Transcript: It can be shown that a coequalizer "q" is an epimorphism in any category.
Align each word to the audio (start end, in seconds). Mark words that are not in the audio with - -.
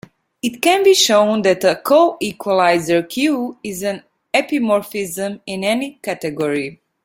It 0.41 0.59
can 0.63 0.83
be 0.83 0.95
shown 0.95 1.43
that 1.43 1.63
a 1.63 1.79
coequalizer 1.85 3.07
"q" 3.07 3.59
is 3.63 3.83
an 3.83 4.01
epimorphism 4.33 5.39
in 5.45 5.63
any 5.63 5.99
category. 6.01 6.79